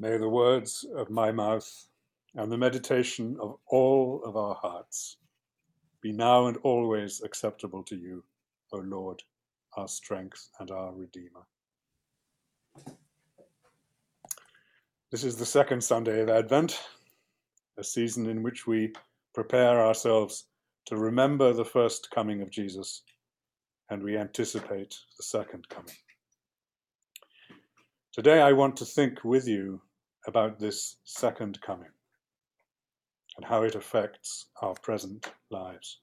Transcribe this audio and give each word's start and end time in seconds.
May 0.00 0.16
the 0.16 0.30
words 0.30 0.86
of 0.96 1.10
my 1.10 1.30
mouth 1.30 1.70
and 2.34 2.50
the 2.50 2.56
meditation 2.56 3.36
of 3.38 3.58
all 3.66 4.22
of 4.24 4.34
our 4.34 4.54
hearts 4.54 5.18
be 6.00 6.10
now 6.10 6.46
and 6.46 6.56
always 6.62 7.20
acceptable 7.20 7.82
to 7.82 7.96
you, 7.96 8.24
O 8.72 8.78
Lord, 8.78 9.22
our 9.76 9.86
strength 9.86 10.48
and 10.58 10.70
our 10.70 10.94
Redeemer. 10.94 11.42
This 15.10 15.22
is 15.22 15.36
the 15.36 15.44
second 15.44 15.84
Sunday 15.84 16.22
of 16.22 16.30
Advent, 16.30 16.82
a 17.76 17.84
season 17.84 18.26
in 18.26 18.42
which 18.42 18.66
we 18.66 18.94
prepare 19.34 19.84
ourselves 19.84 20.46
to 20.86 20.96
remember 20.96 21.52
the 21.52 21.62
first 21.62 22.10
coming 22.10 22.40
of 22.40 22.48
Jesus 22.48 23.02
and 23.90 24.02
we 24.02 24.16
anticipate 24.16 24.96
the 25.18 25.24
second 25.24 25.68
coming. 25.68 25.96
Today, 28.12 28.40
I 28.40 28.52
want 28.52 28.78
to 28.78 28.86
think 28.86 29.24
with 29.24 29.46
you 29.46 29.82
about 30.26 30.58
this 30.58 30.96
second 31.04 31.60
coming 31.60 31.90
and 33.36 33.46
how 33.46 33.62
it 33.62 33.74
affects 33.74 34.46
our 34.62 34.74
present 34.74 35.30
lives. 35.50 36.00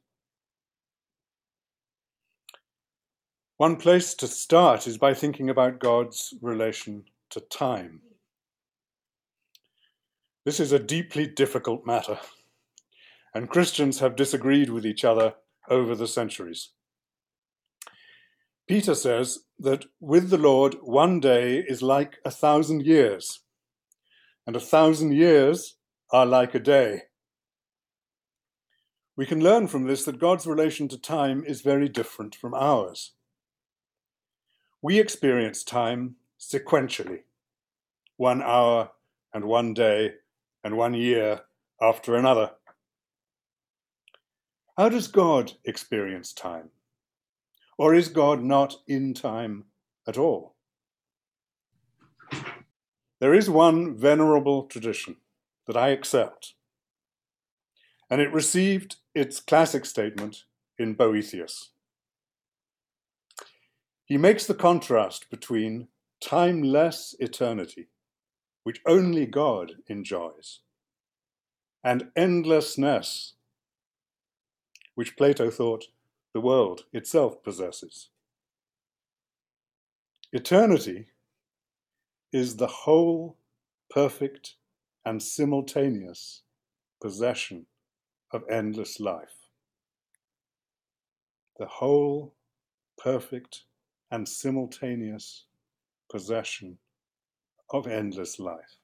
One 3.58 3.75
place 3.75 4.13
to 4.16 4.27
start 4.27 4.88
is 4.88 4.98
by 4.98 5.13
thinking 5.13 5.49
about 5.49 5.80
God's 5.80 6.34
relation 6.41 7.05
to 7.31 7.39
time. 7.39 8.02
This 10.45 10.59
is 10.59 10.72
a 10.72 10.80
deeply 10.80 11.27
difficult 11.27 11.86
matter, 11.86 12.20
and 13.34 13.49
Christians 13.49 13.99
have 13.99 14.16
disagreed 14.16 14.70
with 14.70 14.86
each 14.86 15.03
other 15.03 15.34
over 15.70 15.95
the 15.95 16.08
centuries. 16.08 16.70
Peter 18.67 18.95
says 18.95 19.39
that 19.59 19.86
with 19.99 20.30
the 20.30 20.38
Lord, 20.38 20.75
one 20.81 21.20
day 21.20 21.58
is 21.58 21.81
like 21.81 22.17
a 22.25 22.31
thousand 22.31 22.86
years, 22.86 23.39
and 24.48 24.56
a 24.56 24.62
thousand 24.62 25.14
years 25.14 25.76
are 26.12 26.26
like 26.26 26.56
a 26.56 26.59
day. 26.59 27.02
We 29.17 29.26
can 29.26 29.42
learn 29.42 29.67
from 29.67 29.84
this 29.84 30.06
that 30.06 30.20
God's 30.20 30.48
relation 30.48 30.88
to 30.88 30.98
time 30.98 31.44
is 31.45 31.62
very 31.62 31.89
different 31.89 32.34
from 32.34 32.54
ours. 32.54 33.12
We 34.81 35.00
experience 35.00 35.64
time 35.64 36.16
sequentially, 36.39 37.23
one 38.16 38.42
hour 38.42 38.92
and 39.34 39.45
one 39.45 39.73
day 39.73 40.14
and 40.64 40.78
one 40.78 40.94
year 40.94 41.42
after 41.82 42.16
another. 42.16 42.52
How 44.78 44.88
does 44.88 45.08
God 45.08 45.54
experience 45.66 46.32
time? 46.32 46.70
Or 47.78 47.94
is 47.94 48.08
God 48.08 48.44
not 48.44 48.76
in 48.88 49.14
time 49.14 49.66
at 50.08 50.17
all? 50.17 50.56
There 53.20 53.34
is 53.34 53.50
one 53.50 53.96
venerable 53.96 54.64
tradition 54.64 55.18
that 55.66 55.76
I 55.76 55.90
accept, 55.90 56.54
and 58.10 58.22
it 58.22 58.32
received 58.32 58.98
its 59.16 59.40
classic 59.40 59.86
statement 59.86 60.44
in 60.78 60.94
Boethius. 60.94 61.72
He 64.06 64.18
makes 64.18 64.45
the 64.45 64.54
contrast 64.54 65.30
between 65.32 65.88
timeless 66.22 67.16
eternity, 67.20 67.88
which 68.64 68.82
only 68.86 69.26
God 69.26 69.73
enjoys, 69.88 70.60
and 71.84 72.12
endlessness, 72.16 73.34
which 74.94 75.18
Plato 75.18 75.50
thought 75.50 75.86
the 76.34 76.42
world 76.42 76.86
itself 76.94 77.44
possesses. 77.44 78.10
Eternity 80.32 81.08
is 82.33 82.56
the 82.58 82.67
whole, 82.67 83.38
perfect, 83.89 84.56
and 85.06 85.22
simultaneous 85.22 86.44
possession 87.02 87.66
of 88.32 88.43
endless 88.49 88.99
life. 88.99 89.49
The 91.58 91.65
whole, 91.65 92.36
perfect, 92.98 93.64
and 94.11 94.27
simultaneous 94.27 95.45
possession 96.11 96.77
of 97.71 97.88
endless 97.88 98.39
life. 98.39 98.77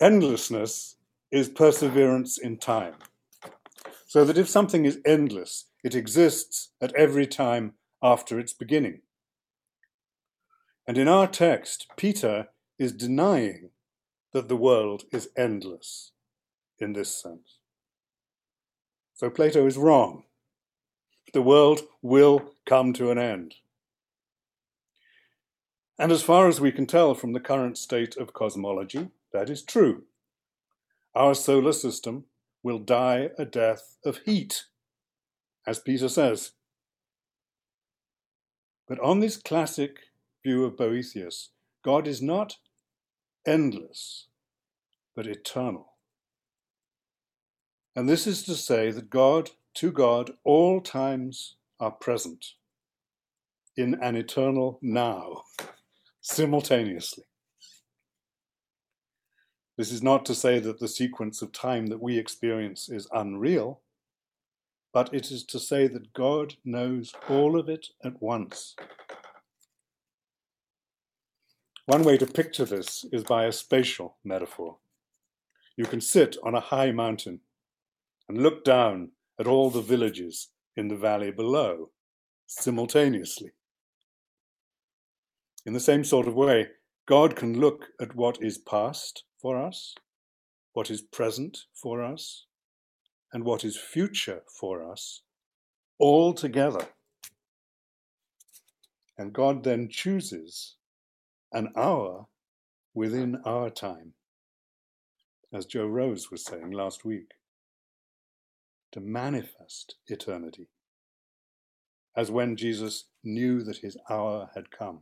Endlessness 0.00 0.96
is 1.30 1.48
perseverance 1.48 2.38
in 2.38 2.58
time, 2.58 2.94
so 4.06 4.24
that 4.24 4.38
if 4.38 4.48
something 4.48 4.84
is 4.84 5.00
endless, 5.04 5.66
it 5.82 5.94
exists 5.94 6.70
at 6.80 6.94
every 6.94 7.26
time 7.26 7.74
after 8.02 8.38
its 8.38 8.52
beginning. 8.52 9.00
And 10.86 10.98
in 10.98 11.08
our 11.08 11.26
text, 11.26 11.86
Peter 11.96 12.48
is 12.78 12.92
denying 12.92 13.70
that 14.32 14.48
the 14.48 14.56
world 14.56 15.04
is 15.12 15.28
endless 15.36 16.12
in 16.78 16.92
this 16.92 17.14
sense. 17.14 17.58
So 19.14 19.30
Plato 19.30 19.66
is 19.66 19.78
wrong. 19.78 20.24
The 21.32 21.42
world 21.42 21.82
will 22.02 22.52
come 22.66 22.92
to 22.94 23.10
an 23.10 23.18
end. 23.18 23.54
And 25.98 26.10
as 26.10 26.22
far 26.22 26.48
as 26.48 26.60
we 26.60 26.72
can 26.72 26.86
tell 26.86 27.14
from 27.14 27.32
the 27.32 27.40
current 27.40 27.78
state 27.78 28.16
of 28.16 28.32
cosmology, 28.32 29.08
that 29.32 29.48
is 29.48 29.62
true. 29.62 30.02
Our 31.14 31.34
solar 31.34 31.72
system 31.72 32.24
will 32.62 32.80
die 32.80 33.30
a 33.38 33.44
death 33.44 33.96
of 34.04 34.18
heat, 34.24 34.64
as 35.66 35.78
Peter 35.78 36.08
says. 36.08 36.52
But 38.88 38.98
on 38.98 39.20
this 39.20 39.36
classic 39.36 39.98
view 40.44 40.64
of 40.64 40.76
Boethius, 40.76 41.50
God 41.84 42.06
is 42.06 42.22
not 42.22 42.56
endless, 43.46 44.28
but 45.16 45.26
eternal. 45.26 45.94
And 47.96 48.08
this 48.08 48.26
is 48.26 48.42
to 48.44 48.54
say 48.54 48.90
that 48.90 49.10
God, 49.10 49.50
to 49.74 49.90
God, 49.90 50.32
all 50.44 50.80
times 50.80 51.56
are 51.80 51.90
present 51.90 52.44
in 53.76 53.94
an 54.02 54.16
eternal 54.16 54.78
now, 54.82 55.42
simultaneously. 56.20 57.24
This 59.76 59.90
is 59.90 60.02
not 60.02 60.24
to 60.26 60.34
say 60.34 60.60
that 60.60 60.78
the 60.78 60.88
sequence 60.88 61.42
of 61.42 61.50
time 61.50 61.86
that 61.86 62.00
we 62.00 62.16
experience 62.16 62.88
is 62.88 63.08
unreal, 63.12 63.80
but 64.92 65.12
it 65.12 65.32
is 65.32 65.44
to 65.46 65.58
say 65.58 65.88
that 65.88 66.12
God 66.12 66.54
knows 66.64 67.12
all 67.28 67.58
of 67.58 67.68
it 67.68 67.88
at 68.04 68.22
once 68.22 68.76
one 71.86 72.02
way 72.02 72.16
to 72.16 72.26
picture 72.26 72.64
this 72.64 73.04
is 73.12 73.24
by 73.24 73.44
a 73.44 73.52
spatial 73.52 74.16
metaphor. 74.24 74.78
You 75.76 75.84
can 75.84 76.00
sit 76.00 76.36
on 76.42 76.54
a 76.54 76.60
high 76.60 76.92
mountain 76.92 77.40
and 78.28 78.42
look 78.42 78.64
down 78.64 79.10
at 79.38 79.46
all 79.46 79.68
the 79.68 79.82
villages 79.82 80.48
in 80.76 80.88
the 80.88 80.96
valley 80.96 81.30
below 81.30 81.90
simultaneously. 82.46 83.50
In 85.66 85.74
the 85.74 85.80
same 85.80 86.04
sort 86.04 86.26
of 86.26 86.34
way, 86.34 86.68
God 87.06 87.36
can 87.36 87.60
look 87.60 87.88
at 88.00 88.16
what 88.16 88.42
is 88.42 88.56
past 88.56 89.24
for 89.38 89.60
us, 89.60 89.94
what 90.72 90.90
is 90.90 91.02
present 91.02 91.64
for 91.74 92.02
us, 92.02 92.46
and 93.32 93.44
what 93.44 93.62
is 93.62 93.76
future 93.76 94.42
for 94.48 94.90
us, 94.90 95.20
all 95.98 96.32
together. 96.32 96.86
And 99.18 99.34
God 99.34 99.64
then 99.64 99.88
chooses 99.90 100.76
an 101.54 101.72
hour 101.76 102.26
within 102.92 103.40
our 103.46 103.70
time, 103.70 104.12
as 105.52 105.66
Joe 105.66 105.86
Rose 105.86 106.30
was 106.30 106.44
saying 106.44 106.72
last 106.72 107.04
week, 107.04 107.30
to 108.92 109.00
manifest 109.00 109.96
eternity, 110.08 110.68
as 112.16 112.30
when 112.30 112.56
Jesus 112.56 113.04
knew 113.22 113.62
that 113.62 113.78
his 113.78 113.96
hour 114.10 114.50
had 114.54 114.70
come. 114.70 115.00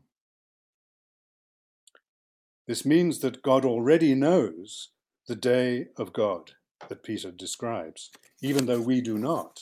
This 2.67 2.85
means 2.85 3.19
that 3.21 3.43
God 3.43 3.65
already 3.65 4.15
knows 4.15 4.91
the 5.27 5.35
day 5.35 5.87
of 5.97 6.13
God 6.13 6.53
that 6.89 7.03
Peter 7.03 7.31
describes, 7.31 8.11
even 8.43 8.67
though 8.67 8.81
we 8.81 9.01
do 9.01 9.19
not, 9.19 9.61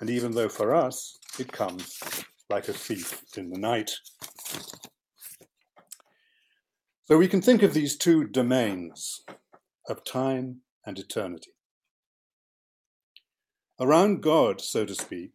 and 0.00 0.10
even 0.10 0.32
though 0.32 0.48
for 0.48 0.74
us 0.74 1.18
it 1.38 1.52
comes 1.52 2.00
like 2.50 2.68
a 2.68 2.72
thief 2.72 3.22
in 3.36 3.50
the 3.50 3.58
night. 3.58 3.92
So 7.04 7.18
we 7.18 7.26
can 7.26 7.42
think 7.42 7.64
of 7.64 7.74
these 7.74 7.96
two 7.96 8.28
domains 8.28 9.22
of 9.88 10.04
time 10.04 10.60
and 10.86 10.96
eternity. 10.98 11.50
Around 13.80 14.22
God, 14.22 14.60
so 14.60 14.84
to 14.84 14.94
speak, 14.94 15.34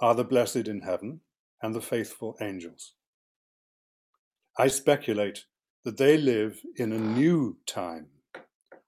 are 0.00 0.14
the 0.14 0.24
blessed 0.24 0.68
in 0.68 0.82
heaven 0.82 1.20
and 1.62 1.74
the 1.74 1.80
faithful 1.80 2.36
angels. 2.42 2.92
I 4.58 4.68
speculate 4.68 5.46
that 5.84 5.96
they 5.96 6.18
live 6.18 6.60
in 6.76 6.92
a 6.92 6.98
new 6.98 7.56
time, 7.66 8.08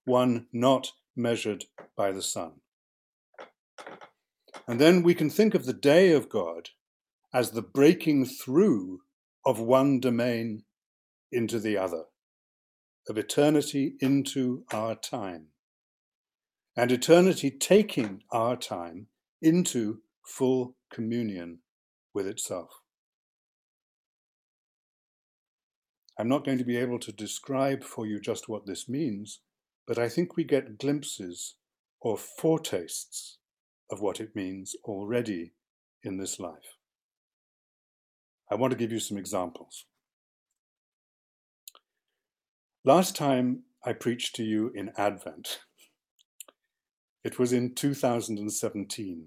one 0.05 0.47
not 0.53 0.93
measured 1.17 1.65
by 1.97 2.13
the 2.13 2.23
sun. 2.23 2.53
And 4.69 4.79
then 4.79 5.03
we 5.03 5.15
can 5.15 5.31
think 5.31 5.55
of 5.55 5.65
the 5.65 5.73
day 5.73 6.13
of 6.13 6.29
God 6.29 6.69
as 7.33 7.53
the 7.53 7.63
breaking 7.63 8.27
through 8.27 9.01
of 9.47 9.59
one 9.59 10.01
domain 10.01 10.65
into 11.33 11.59
the 11.59 11.77
other, 11.77 12.05
of 13.09 13.19
eternity 13.19 13.95
into 14.01 14.65
our 14.73 14.95
time, 14.95 15.47
and 16.77 16.91
eternity 16.93 17.51
taking 17.51 18.23
our 18.31 18.57
time 18.57 19.07
into 19.43 19.99
full 20.25 20.77
communion 20.93 21.59
with 22.15 22.27
itself. 22.27 22.71
I'm 26.19 26.29
not 26.29 26.45
going 26.45 26.59
to 26.59 26.65
be 26.65 26.77
able 26.77 26.99
to 26.99 27.13
describe 27.13 27.83
for 27.83 28.07
you 28.07 28.21
just 28.21 28.49
what 28.49 28.67
this 28.67 28.89
means, 28.89 29.41
but 29.87 29.99
I 29.99 30.09
think 30.09 30.37
we 30.37 30.45
get 30.45 30.79
glimpses 30.79 31.55
or 32.01 32.19
foretastes 32.19 33.39
of 33.91 34.01
what 34.01 34.21
it 34.21 34.37
means 34.37 34.75
already 34.85 35.53
in 36.03 36.19
this 36.19 36.39
life. 36.39 36.77
I 38.51 38.57
want 38.57 38.73
to 38.73 38.79
give 38.79 38.93
you 38.93 39.01
some 39.01 39.17
examples. 39.17 39.87
Last 42.83 43.15
time 43.15 43.65
I 43.85 43.93
preached 43.93 44.35
to 44.37 44.43
you 44.43 44.73
in 44.75 44.93
Advent, 44.97 45.61
it 47.23 47.39
was 47.39 47.53
in 47.53 47.75
2017. 47.75 49.27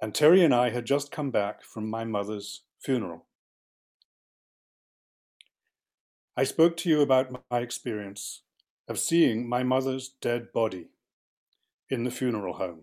And 0.00 0.14
Terry 0.14 0.44
and 0.44 0.54
I 0.54 0.70
had 0.70 0.84
just 0.84 1.10
come 1.10 1.32
back 1.32 1.64
from 1.64 1.90
my 1.90 2.04
mother's 2.04 2.62
funeral. 2.78 3.26
I 6.36 6.44
spoke 6.44 6.76
to 6.76 6.88
you 6.88 7.00
about 7.00 7.42
my 7.50 7.58
experience 7.58 8.42
of 8.86 9.00
seeing 9.00 9.48
my 9.48 9.64
mother's 9.64 10.14
dead 10.20 10.52
body 10.54 10.90
in 11.90 12.04
the 12.04 12.12
funeral 12.12 12.54
home 12.54 12.82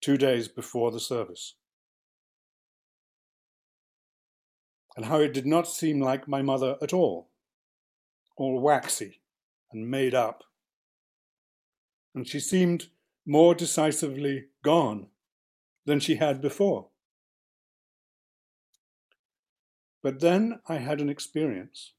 two 0.00 0.16
days 0.16 0.48
before 0.48 0.90
the 0.90 1.00
service. 1.00 1.56
And 4.96 5.04
how 5.04 5.20
it 5.20 5.34
did 5.34 5.46
not 5.46 5.68
seem 5.68 6.00
like 6.00 6.26
my 6.26 6.40
mother 6.40 6.76
at 6.82 6.94
all, 6.94 7.28
all 8.36 8.60
waxy 8.60 9.20
and 9.72 9.90
made 9.90 10.14
up. 10.14 10.44
And 12.14 12.28
she 12.28 12.40
seemed 12.40 12.88
more 13.26 13.54
decisively 13.54 14.46
gone 14.64 15.08
than 15.86 16.00
she 16.00 16.16
had 16.16 16.40
before. 16.40 16.88
But 20.02 20.20
then 20.20 20.60
I 20.68 20.76
had 20.76 21.00
an 21.00 21.08
experience 21.08 21.92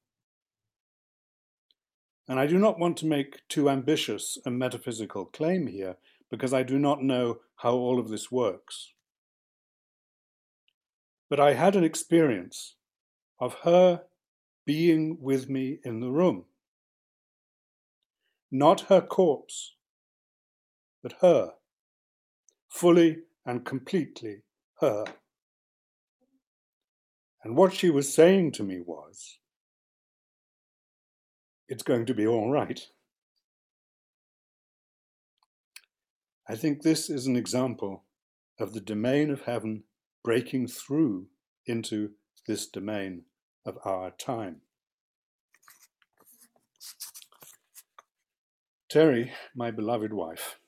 and 2.27 2.39
I 2.39 2.47
do 2.47 2.57
not 2.57 2.79
want 2.79 2.97
to 2.97 3.05
make 3.05 3.47
too 3.49 3.69
ambitious 3.69 4.37
a 4.45 4.51
metaphysical 4.51 5.25
claim 5.25 5.67
here, 5.67 5.97
because 6.31 6.53
I 6.53 6.63
do 6.63 6.79
not 6.79 7.03
know 7.03 7.39
how 7.57 7.73
all 7.73 7.99
of 7.99 8.09
this 8.09 8.31
works. 8.31 8.93
But 11.29 11.39
I 11.39 11.53
had 11.53 11.75
an 11.75 11.83
experience 11.83 12.75
of 13.39 13.55
her 13.63 14.03
being 14.65 15.17
with 15.19 15.49
me 15.49 15.79
in 15.83 15.99
the 15.99 16.11
room. 16.11 16.45
Not 18.51 18.81
her 18.81 19.01
corpse, 19.01 19.75
but 21.01 21.15
her, 21.21 21.53
fully 22.69 23.17
and 23.45 23.65
completely 23.65 24.43
her. 24.79 25.05
And 27.43 27.57
what 27.57 27.73
she 27.73 27.89
was 27.89 28.13
saying 28.13 28.53
to 28.53 28.63
me 28.63 28.79
was, 28.79 29.39
it's 31.67 31.83
going 31.83 32.05
to 32.05 32.13
be 32.13 32.25
all 32.25 32.51
right. 32.51 32.87
I 36.47 36.55
think 36.55 36.81
this 36.81 37.09
is 37.09 37.25
an 37.25 37.35
example 37.35 38.03
of 38.59 38.73
the 38.73 38.81
domain 38.81 39.29
of 39.29 39.41
heaven 39.41 39.83
breaking 40.23 40.67
through 40.67 41.27
into 41.65 42.11
this 42.47 42.67
domain 42.67 43.23
of 43.65 43.77
our 43.85 44.11
time. 44.11 44.61
Terry, 48.89 49.31
my 49.55 49.71
beloved 49.71 50.13
wife, 50.13 50.59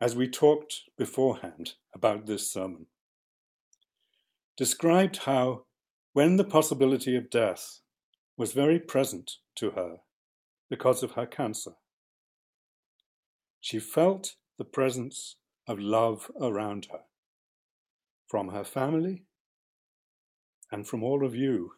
as 0.00 0.14
we 0.14 0.28
talked 0.28 0.82
beforehand 0.96 1.74
about 1.94 2.26
this 2.26 2.50
sermon, 2.50 2.86
described 4.56 5.18
how, 5.24 5.64
when 6.12 6.36
the 6.36 6.44
possibility 6.44 7.16
of 7.16 7.30
death 7.30 7.80
was 8.36 8.52
very 8.52 8.78
present 8.78 9.32
to 9.56 9.72
her 9.72 9.96
because 10.70 11.02
of 11.02 11.12
her 11.12 11.26
cancer. 11.26 11.72
She 13.60 13.80
felt 13.80 14.36
the 14.58 14.64
presence 14.64 15.36
of 15.66 15.78
love 15.78 16.30
around 16.40 16.86
her 16.92 17.00
from 18.28 18.50
her 18.50 18.64
family 18.64 19.24
and 20.70 20.86
from 20.86 21.02
all 21.02 21.24
of 21.24 21.34
you, 21.34 21.72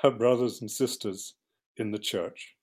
her 0.00 0.10
brothers 0.10 0.60
and 0.60 0.70
sisters 0.70 1.34
in 1.76 1.90
the 1.90 1.98
church. 1.98 2.56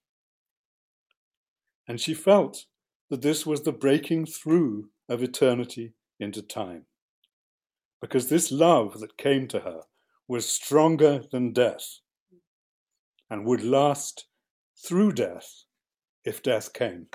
And 1.88 2.00
she 2.00 2.14
felt 2.14 2.66
that 3.10 3.22
this 3.22 3.46
was 3.46 3.62
the 3.62 3.72
breaking 3.72 4.26
through 4.26 4.90
of 5.10 5.24
eternity 5.24 5.94
into 6.20 6.42
time. 6.42 6.86
Because 8.02 8.30
this 8.30 8.52
love 8.52 9.00
that 9.00 9.18
came 9.18 9.48
to 9.48 9.60
her 9.60 9.82
was 10.28 10.46
stronger 10.46 11.24
than 11.32 11.54
death 11.54 12.00
and 13.30 13.46
would 13.46 13.64
last 13.64 14.26
through 14.76 15.14
death 15.14 15.64
if 16.24 16.44
death 16.44 16.74
came. 16.74 17.08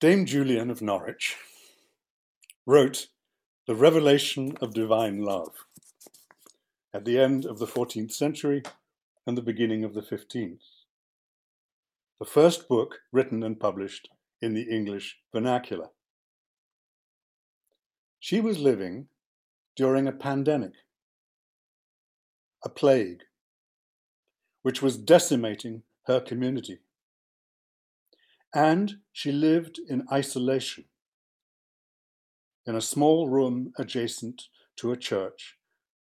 Dame 0.00 0.24
Julian 0.24 0.70
of 0.70 0.80
Norwich 0.80 1.36
wrote 2.70 3.08
The 3.66 3.74
Revelation 3.74 4.56
of 4.60 4.74
Divine 4.74 5.24
Love 5.24 5.66
at 6.94 7.04
the 7.04 7.18
end 7.18 7.44
of 7.44 7.58
the 7.58 7.66
14th 7.66 8.12
century 8.12 8.62
and 9.26 9.36
the 9.36 9.42
beginning 9.42 9.82
of 9.82 9.92
the 9.92 10.02
15th. 10.02 10.60
The 12.20 12.24
first 12.24 12.68
book 12.68 13.00
written 13.10 13.42
and 13.42 13.58
published 13.58 14.08
in 14.40 14.54
the 14.54 14.70
English 14.70 15.18
vernacular. 15.32 15.88
She 18.20 18.40
was 18.40 18.60
living 18.60 19.08
during 19.74 20.06
a 20.06 20.12
pandemic 20.12 20.74
a 22.64 22.68
plague, 22.68 23.24
which 24.62 24.80
was 24.80 24.96
decimating 24.96 25.82
her 26.04 26.20
community. 26.20 26.78
And 28.54 28.98
she 29.12 29.32
lived 29.32 29.80
in 29.88 30.06
isolation 30.12 30.84
in 32.66 32.74
a 32.74 32.80
small 32.80 33.28
room 33.28 33.72
adjacent 33.78 34.42
to 34.76 34.92
a 34.92 34.96
church 34.96 35.56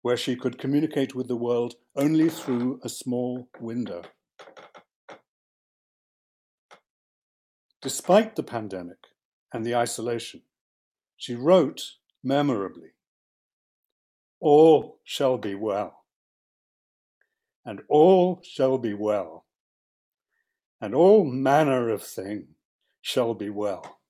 where 0.02 0.16
she 0.16 0.36
could 0.36 0.58
communicate 0.58 1.14
with 1.14 1.28
the 1.28 1.36
world 1.36 1.74
only 1.96 2.28
through 2.28 2.80
a 2.82 2.88
small 2.88 3.48
window. 3.60 4.02
Despite 7.80 8.36
the 8.36 8.42
pandemic 8.42 8.98
and 9.52 9.64
the 9.64 9.74
isolation, 9.74 10.42
she 11.16 11.34
wrote 11.34 11.82
memorably, 12.22 12.90
All 14.40 15.00
shall 15.04 15.38
be 15.38 15.54
well 15.54 16.02
and 17.64 17.80
all 17.88 18.40
shall 18.42 18.78
be 18.78 18.94
well, 18.94 19.46
and 20.80 20.94
all 20.94 21.24
manner 21.24 21.88
of 21.88 22.02
thing 22.02 22.48
shall 23.00 23.34
be 23.34 23.50
well. 23.50 24.00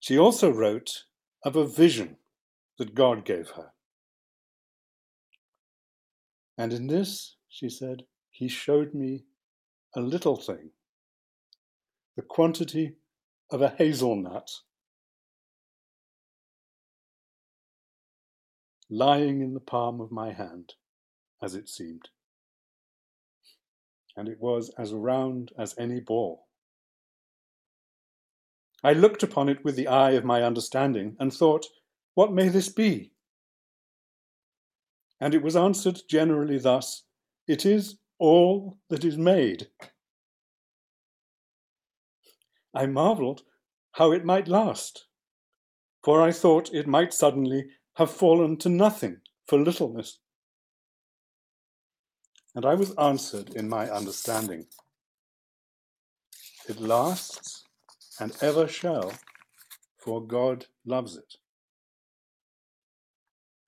She 0.00 0.18
also 0.18 0.50
wrote 0.50 1.04
of 1.44 1.56
a 1.56 1.66
vision 1.66 2.16
that 2.78 2.94
God 2.94 3.24
gave 3.24 3.50
her. 3.50 3.72
And 6.56 6.72
in 6.72 6.86
this, 6.86 7.36
she 7.48 7.68
said, 7.68 8.04
He 8.30 8.48
showed 8.48 8.94
me 8.94 9.24
a 9.94 10.00
little 10.00 10.36
thing, 10.36 10.70
the 12.16 12.22
quantity 12.22 12.96
of 13.50 13.60
a 13.60 13.68
hazelnut 13.68 14.50
lying 18.88 19.40
in 19.40 19.54
the 19.54 19.60
palm 19.60 20.00
of 20.00 20.10
my 20.10 20.32
hand, 20.32 20.74
as 21.42 21.54
it 21.54 21.68
seemed. 21.68 22.08
And 24.16 24.28
it 24.28 24.40
was 24.40 24.70
as 24.76 24.92
round 24.92 25.52
as 25.58 25.74
any 25.78 26.00
ball. 26.00 26.48
I 28.82 28.94
looked 28.94 29.22
upon 29.22 29.48
it 29.48 29.62
with 29.64 29.76
the 29.76 29.88
eye 29.88 30.12
of 30.12 30.24
my 30.24 30.42
understanding 30.42 31.16
and 31.20 31.32
thought, 31.32 31.66
What 32.14 32.32
may 32.32 32.48
this 32.48 32.68
be? 32.68 33.12
And 35.20 35.34
it 35.34 35.42
was 35.42 35.56
answered 35.56 36.00
generally 36.08 36.58
thus 36.58 37.04
It 37.46 37.66
is 37.66 37.98
all 38.18 38.78
that 38.88 39.04
is 39.04 39.18
made. 39.18 39.68
I 42.74 42.86
marvelled 42.86 43.42
how 43.92 44.12
it 44.12 44.24
might 44.24 44.48
last, 44.48 45.06
for 46.04 46.22
I 46.22 46.30
thought 46.30 46.72
it 46.72 46.86
might 46.86 47.12
suddenly 47.12 47.66
have 47.94 48.10
fallen 48.10 48.56
to 48.58 48.68
nothing 48.68 49.18
for 49.46 49.58
littleness. 49.58 50.20
And 52.54 52.64
I 52.64 52.74
was 52.74 52.94
answered 52.96 53.50
in 53.54 53.68
my 53.68 53.90
understanding. 53.90 54.66
It 56.68 56.80
lasts 56.80 57.64
and 58.20 58.36
ever 58.42 58.68
shall 58.68 59.12
for 59.96 60.24
God 60.24 60.66
loves 60.84 61.16
it. 61.16 61.36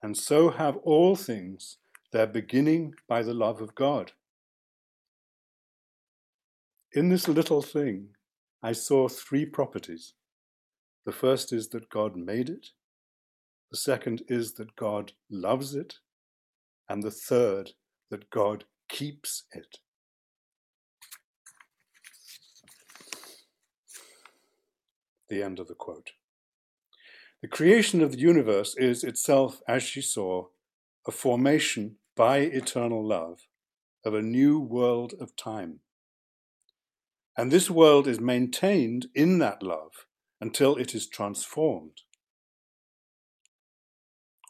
And 0.02 0.16
so 0.16 0.50
have 0.50 0.76
all 0.78 1.16
things 1.16 1.78
their 2.12 2.26
beginning 2.26 2.94
by 3.08 3.22
the 3.22 3.34
love 3.34 3.60
of 3.60 3.74
God. 3.74 4.12
In 6.92 7.08
this 7.08 7.26
little 7.26 7.62
thing, 7.62 8.08
I 8.62 8.72
saw 8.72 9.08
three 9.08 9.46
properties. 9.46 10.14
The 11.06 11.12
first 11.12 11.52
is 11.52 11.68
that 11.68 11.88
God 11.88 12.16
made 12.16 12.50
it, 12.50 12.68
the 13.70 13.78
second 13.78 14.22
is 14.28 14.52
that 14.54 14.76
God 14.76 15.12
loves 15.30 15.74
it, 15.74 15.94
and 16.88 17.02
the 17.02 17.10
third, 17.10 17.70
that 18.10 18.28
God 18.28 18.64
keeps 18.88 19.44
it. 19.52 19.78
The 25.32 25.42
end 25.42 25.58
of 25.58 25.66
the 25.66 25.74
quote. 25.74 26.10
The 27.40 27.48
creation 27.48 28.02
of 28.02 28.12
the 28.12 28.18
universe 28.18 28.76
is 28.76 29.02
itself, 29.02 29.62
as 29.66 29.82
she 29.82 30.02
saw, 30.02 30.48
a 31.08 31.10
formation 31.10 31.96
by 32.14 32.40
eternal 32.40 33.02
love 33.02 33.46
of 34.04 34.12
a 34.12 34.20
new 34.20 34.60
world 34.60 35.14
of 35.18 35.34
time. 35.34 35.80
And 37.34 37.50
this 37.50 37.70
world 37.70 38.06
is 38.06 38.20
maintained 38.20 39.06
in 39.14 39.38
that 39.38 39.62
love 39.62 40.04
until 40.38 40.76
it 40.76 40.94
is 40.94 41.06
transformed. 41.08 42.02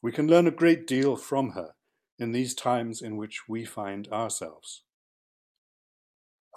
We 0.02 0.10
can 0.10 0.26
learn 0.26 0.48
a 0.48 0.50
great 0.50 0.84
deal 0.84 1.14
from 1.14 1.50
her 1.50 1.74
in 2.18 2.32
these 2.32 2.54
times 2.54 3.00
in 3.00 3.16
which 3.16 3.42
we 3.48 3.64
find 3.64 4.08
ourselves. 4.08 4.82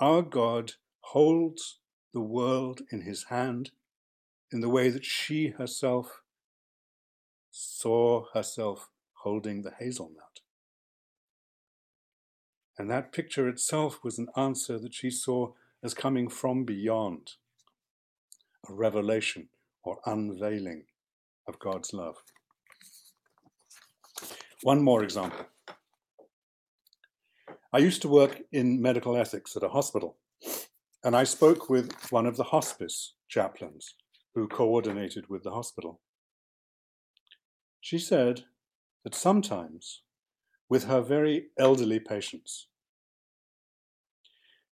Our 0.02 0.24
God 0.24 0.72
holds 1.02 1.78
the 2.12 2.22
world 2.22 2.82
in 2.92 3.02
his 3.02 3.26
hand 3.26 3.70
in 4.52 4.62
the 4.62 4.70
way 4.70 4.90
that 4.90 5.06
she 5.06 5.50
herself 5.50 6.22
saw 7.52 8.26
herself 8.34 8.90
holding 9.24 9.62
the 9.62 9.72
hazelnut. 9.80 10.42
And 12.78 12.92
that 12.92 13.12
picture 13.12 13.48
itself 13.48 14.04
was 14.04 14.20
an 14.20 14.28
answer 14.36 14.78
that 14.80 14.94
she 14.94 15.10
saw 15.10 15.54
as 15.84 15.94
coming 15.94 16.30
from 16.30 16.66
beyond, 16.66 17.34
a 18.70 18.74
revelation 18.74 19.50
or 19.84 20.00
unveiling 20.06 20.84
of 21.48 21.60
God's 21.60 21.94
love. 21.94 22.18
One 24.64 24.82
more 24.82 25.04
example. 25.04 25.46
I 27.72 27.78
used 27.78 28.02
to 28.02 28.10
work 28.10 28.42
in 28.52 28.82
medical 28.82 29.16
ethics 29.16 29.56
at 29.56 29.64
a 29.64 29.70
hospital, 29.70 30.18
and 31.04 31.16
I 31.16 31.24
spoke 31.24 31.70
with 31.70 31.94
one 32.12 32.26
of 32.26 32.36
the 32.38 32.44
hospice 32.44 33.14
chaplains 33.28 33.96
who 34.36 34.48
coordinated 34.48 35.30
with 35.30 35.44
the 35.44 35.52
hospital. 35.52 36.02
She 37.80 37.98
said 37.98 38.44
that 39.04 39.16
sometimes, 39.16 40.02
with 40.68 40.86
her 40.86 41.02
very 41.02 41.48
elderly 41.58 42.00
patients, 42.00 42.68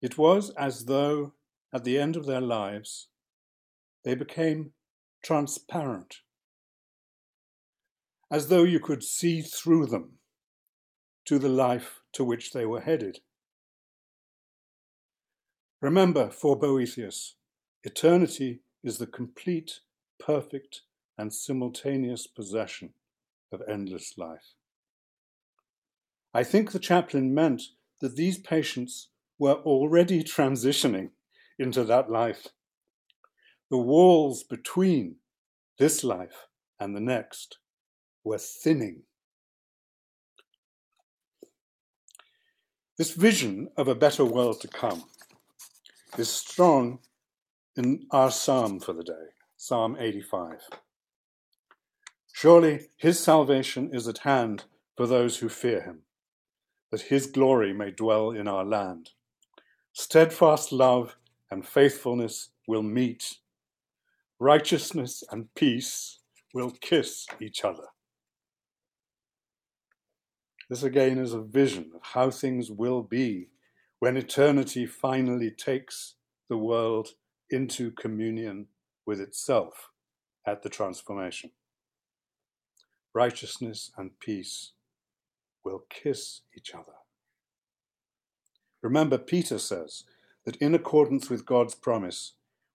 it 0.00 0.18
was 0.18 0.50
as 0.50 0.86
though 0.86 1.34
at 1.72 1.84
the 1.84 1.96
end 1.96 2.16
of 2.16 2.26
their 2.26 2.40
lives 2.40 3.08
they 4.04 4.16
became 4.16 4.72
transparent, 5.22 6.16
as 8.32 8.48
though 8.48 8.64
you 8.64 8.80
could 8.80 9.04
see 9.04 9.42
through 9.42 9.86
them 9.86 10.18
to 11.24 11.38
the 11.38 11.48
life 11.48 12.00
to 12.12 12.24
which 12.24 12.52
they 12.52 12.66
were 12.66 12.80
headed. 12.80 13.20
Remember, 15.80 16.30
for 16.30 16.58
Boethius, 16.58 17.36
eternity 17.84 18.62
is 18.82 18.98
the 18.98 19.06
complete, 19.06 19.80
perfect, 20.18 20.82
and 21.18 21.32
simultaneous 21.32 22.26
possession 22.26 22.94
of 23.52 23.62
endless 23.68 24.14
life. 24.16 24.54
I 26.34 26.44
think 26.44 26.72
the 26.72 26.78
chaplain 26.78 27.34
meant 27.34 27.62
that 28.00 28.16
these 28.16 28.38
patients 28.38 29.08
were 29.38 29.54
already 29.54 30.24
transitioning 30.24 31.10
into 31.58 31.84
that 31.84 32.10
life. 32.10 32.48
The 33.70 33.78
walls 33.78 34.42
between 34.42 35.16
this 35.78 36.04
life 36.04 36.46
and 36.80 36.94
the 36.94 37.00
next 37.00 37.58
were 38.24 38.38
thinning. 38.38 39.02
This 42.98 43.12
vision 43.12 43.68
of 43.76 43.88
a 43.88 43.94
better 43.94 44.24
world 44.24 44.60
to 44.60 44.68
come 44.68 45.04
is 46.18 46.28
strong 46.28 46.98
in 47.76 48.06
our 48.10 48.30
psalm 48.30 48.80
for 48.80 48.92
the 48.92 49.02
day, 49.02 49.32
Psalm 49.56 49.96
85. 49.98 50.60
Surely 52.32 52.88
his 52.96 53.18
salvation 53.18 53.90
is 53.94 54.06
at 54.08 54.18
hand 54.18 54.64
for 54.96 55.06
those 55.06 55.38
who 55.38 55.48
fear 55.48 55.80
him, 55.80 56.00
that 56.90 57.02
his 57.02 57.26
glory 57.26 57.72
may 57.72 57.90
dwell 57.90 58.30
in 58.30 58.46
our 58.46 58.64
land. 58.64 59.10
Steadfast 59.94 60.72
love 60.72 61.16
and 61.50 61.66
faithfulness 61.66 62.50
will 62.68 62.82
meet, 62.82 63.38
righteousness 64.38 65.24
and 65.30 65.54
peace 65.54 66.18
will 66.52 66.70
kiss 66.80 67.26
each 67.40 67.64
other. 67.64 67.84
This 70.68 70.82
again 70.82 71.18
is 71.18 71.32
a 71.32 71.40
vision 71.40 71.92
of 71.94 72.00
how 72.02 72.30
things 72.30 72.70
will 72.70 73.02
be 73.02 73.48
when 73.98 74.16
eternity 74.16 74.84
finally 74.84 75.50
takes 75.50 76.14
the 76.48 76.56
world 76.56 77.10
into 77.52 77.90
communion 77.90 78.66
with 79.06 79.20
itself 79.20 79.90
at 80.46 80.62
the 80.62 80.68
transformation 80.68 81.50
righteousness, 83.14 83.90
and 83.96 84.18
peace 84.20 84.72
will 85.64 85.84
kiss 85.90 86.40
each 86.56 86.74
other. 86.74 86.92
Remember, 88.82 89.18
Peter 89.18 89.58
says 89.58 90.04
that 90.44 90.56
in 90.56 90.74
accordance 90.74 91.30
with 91.30 91.46
God's 91.46 91.74
promise, 91.74 92.32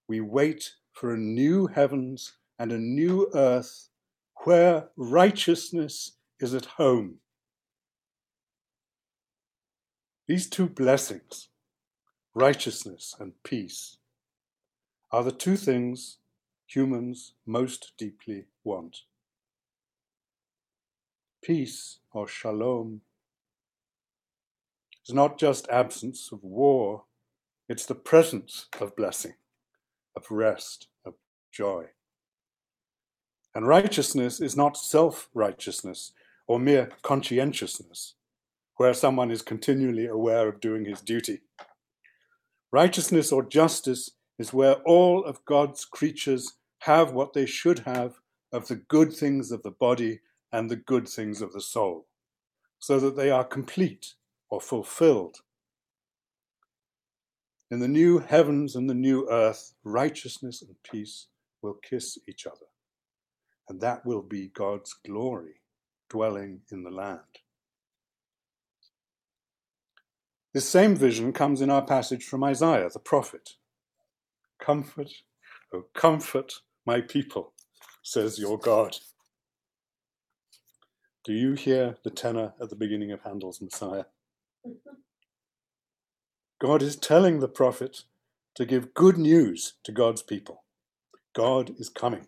we 0.07 0.21
wait 0.21 0.73
for 0.93 1.13
a 1.13 1.17
new 1.17 1.67
heavens 1.67 2.33
and 2.57 2.71
a 2.71 2.77
new 2.77 3.29
earth 3.33 3.89
where 4.45 4.89
righteousness 4.95 6.13
is 6.39 6.53
at 6.53 6.65
home. 6.65 7.15
These 10.27 10.49
two 10.49 10.67
blessings, 10.67 11.49
righteousness 12.33 13.15
and 13.19 13.33
peace, 13.43 13.97
are 15.11 15.23
the 15.23 15.31
two 15.31 15.55
things 15.55 16.17
humans 16.65 17.33
most 17.45 17.93
deeply 17.97 18.45
want 18.63 19.01
peace 21.47 21.99
or 22.11 22.27
shalom 22.27 22.99
is 25.07 25.13
not 25.13 25.39
just 25.39 25.69
absence 25.69 26.29
of 26.33 26.43
war, 26.43 27.03
it's 27.69 27.85
the 27.85 27.95
presence 27.95 28.67
of 28.81 28.95
blessing, 28.97 29.35
of 30.15 30.29
rest, 30.29 30.87
of 31.05 31.13
joy. 31.51 31.85
And 33.55 33.65
righteousness 33.65 34.41
is 34.41 34.57
not 34.57 34.75
self 34.75 35.29
righteousness 35.33 36.11
or 36.47 36.59
mere 36.59 36.89
conscientiousness, 37.01 38.15
where 38.75 38.93
someone 38.93 39.31
is 39.31 39.41
continually 39.41 40.05
aware 40.05 40.49
of 40.49 40.59
doing 40.59 40.83
his 40.83 40.99
duty. 40.99 41.39
Righteousness 42.73 43.31
or 43.31 43.43
justice 43.43 44.11
is 44.37 44.53
where 44.53 44.75
all 44.85 45.23
of 45.25 45.45
God's 45.45 45.85
creatures 45.85 46.53
have 46.79 47.11
what 47.11 47.33
they 47.33 47.45
should 47.45 47.79
have 47.79 48.19
of 48.51 48.67
the 48.67 48.75
good 48.75 49.11
things 49.11 49.51
of 49.51 49.63
the 49.63 49.71
body 49.71 50.21
and 50.51 50.69
the 50.69 50.75
good 50.75 51.07
things 51.07 51.41
of 51.41 51.51
the 51.53 51.61
soul, 51.61 52.07
so 52.79 52.99
that 52.99 53.15
they 53.15 53.29
are 53.29 53.43
complete 53.43 54.13
or 54.49 54.61
fulfilled. 54.61 55.37
In 57.69 57.79
the 57.79 57.87
new 57.87 58.19
heavens 58.19 58.75
and 58.75 58.89
the 58.89 58.93
new 58.93 59.29
earth, 59.29 59.73
righteousness 59.83 60.61
and 60.61 60.75
peace 60.89 61.27
will 61.61 61.73
kiss 61.73 62.17
each 62.27 62.47
other, 62.47 62.67
and 63.67 63.81
that 63.81 64.05
will 64.05 64.21
be 64.21 64.47
God's 64.53 64.95
glory 65.05 65.61
dwelling 66.09 66.61
in 66.71 66.83
the 66.83 66.91
land. 66.91 67.19
This 70.53 70.69
same 70.69 70.95
vision 70.95 71.33
comes 71.33 71.59
in 71.59 71.69
our 71.69 71.81
passage 71.81 72.23
from 72.23 72.43
Isaiah 72.43 72.89
the 72.89 72.99
prophet. 72.99 73.55
Comfort, 74.59 75.11
oh, 75.73 75.85
comfort 75.95 76.53
my 76.85 77.01
people, 77.01 77.53
says 78.03 78.39
your 78.39 78.57
God. 78.57 78.97
Do 81.25 81.33
you 81.33 81.53
hear 81.53 81.97
the 82.03 82.09
tenor 82.09 82.53
at 82.61 82.69
the 82.69 82.75
beginning 82.75 83.11
of 83.11 83.21
Handel's 83.21 83.61
Messiah? 83.61 84.05
God 86.61 86.81
is 86.81 86.95
telling 86.95 87.39
the 87.39 87.49
prophet 87.49 88.03
to 88.55 88.65
give 88.65 88.93
good 88.93 89.17
news 89.17 89.73
to 89.83 89.91
God's 89.91 90.23
people. 90.23 90.63
God 91.35 91.71
is 91.79 91.89
coming. 91.89 92.27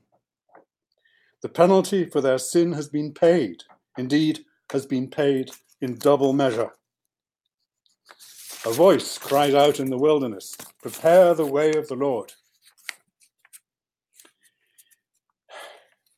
The 1.41 1.49
penalty 1.49 2.05
for 2.05 2.21
their 2.21 2.37
sin 2.37 2.73
has 2.73 2.89
been 2.89 3.13
paid, 3.13 3.63
indeed, 3.97 4.41
has 4.71 4.85
been 4.85 5.09
paid 5.09 5.51
in 5.81 5.97
double 5.97 6.33
measure. 6.33 6.71
A 8.65 8.73
voice 8.73 9.17
cries 9.17 9.53
out 9.53 9.79
in 9.79 9.89
the 9.89 9.97
wilderness 9.97 10.57
Prepare 10.81 11.33
the 11.33 11.45
way 11.45 11.71
of 11.75 11.87
the 11.87 11.95
Lord. 11.95 12.33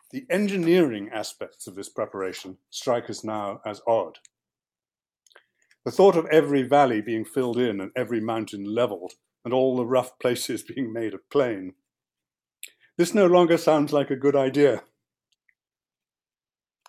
The 0.09 0.25
engineering 0.27 1.11
aspects 1.13 1.67
of 1.67 1.75
this 1.75 1.87
preparation 1.87 2.57
strike 2.71 3.11
us 3.11 3.23
now 3.23 3.61
as 3.63 3.81
odd. 3.85 4.17
The 5.85 5.91
thought 5.91 6.15
of 6.15 6.25
every 6.31 6.63
valley 6.63 6.99
being 6.99 7.25
filled 7.25 7.59
in 7.59 7.79
and 7.79 7.91
every 7.95 8.19
mountain 8.19 8.63
levelled 8.63 9.13
and 9.45 9.53
all 9.53 9.77
the 9.77 9.85
rough 9.85 10.17
places 10.17 10.63
being 10.67 10.91
made 10.91 11.13
a 11.13 11.19
plain. 11.19 11.75
This 12.97 13.13
no 13.13 13.27
longer 13.27 13.59
sounds 13.59 13.93
like 13.93 14.09
a 14.09 14.15
good 14.15 14.35
idea. 14.35 14.81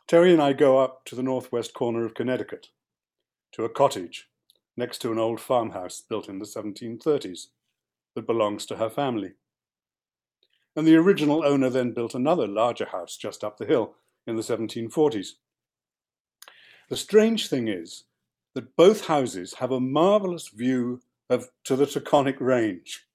Terry 0.08 0.32
and 0.32 0.40
I 0.40 0.54
go 0.54 0.78
up 0.78 1.04
to 1.04 1.14
the 1.14 1.22
northwest 1.22 1.74
corner 1.74 2.06
of 2.06 2.14
Connecticut, 2.14 2.68
to 3.52 3.64
a 3.64 3.68
cottage 3.68 4.30
next 4.76 4.98
to 4.98 5.12
an 5.12 5.18
old 5.18 5.40
farmhouse 5.40 6.00
built 6.00 6.28
in 6.28 6.38
the 6.38 6.44
1730s 6.44 7.48
that 8.14 8.26
belongs 8.26 8.66
to 8.66 8.76
her 8.76 8.90
family. 8.90 9.32
And 10.74 10.86
the 10.86 10.96
original 10.96 11.44
owner 11.44 11.68
then 11.68 11.92
built 11.92 12.14
another 12.14 12.46
larger 12.46 12.86
house 12.86 13.16
just 13.16 13.44
up 13.44 13.58
the 13.58 13.66
hill 13.66 13.94
in 14.26 14.36
the 14.36 14.42
1740s. 14.42 15.32
The 16.88 16.96
strange 16.96 17.48
thing 17.48 17.68
is 17.68 18.04
that 18.54 18.76
both 18.76 19.06
houses 19.06 19.54
have 19.54 19.70
a 19.70 19.80
marvelous 19.80 20.48
view 20.48 21.00
of, 21.30 21.48
to 21.64 21.76
the 21.76 21.86
Taconic 21.86 22.40
Range. 22.40 23.06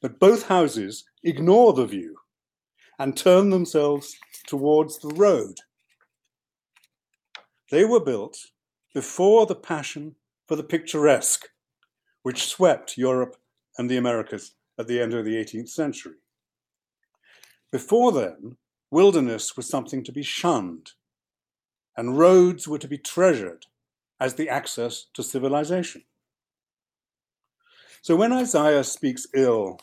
But 0.00 0.18
both 0.18 0.48
houses 0.48 1.04
ignore 1.22 1.72
the 1.72 1.86
view 1.86 2.16
and 2.98 3.16
turn 3.16 3.50
themselves 3.50 4.16
towards 4.46 4.98
the 4.98 5.14
road. 5.14 5.56
They 7.70 7.84
were 7.84 8.04
built 8.04 8.36
before 8.94 9.46
the 9.46 9.54
passion 9.54 10.16
for 10.52 10.56
the 10.56 10.62
picturesque, 10.62 11.48
which 12.24 12.44
swept 12.44 12.98
Europe 12.98 13.36
and 13.78 13.88
the 13.88 13.96
Americas 13.96 14.54
at 14.78 14.86
the 14.86 15.00
end 15.00 15.14
of 15.14 15.24
the 15.24 15.34
18th 15.34 15.70
century. 15.70 16.16
Before 17.70 18.12
then, 18.12 18.58
wilderness 18.90 19.56
was 19.56 19.66
something 19.66 20.04
to 20.04 20.12
be 20.12 20.22
shunned, 20.22 20.90
and 21.96 22.18
roads 22.18 22.68
were 22.68 22.76
to 22.80 22.86
be 22.86 22.98
treasured 22.98 23.64
as 24.20 24.34
the 24.34 24.50
access 24.50 25.06
to 25.14 25.22
civilization. 25.22 26.04
So 28.02 28.14
when 28.14 28.34
Isaiah 28.34 28.84
speaks 28.84 29.26
ill 29.34 29.80